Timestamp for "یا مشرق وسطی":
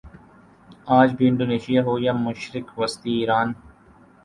1.99-3.11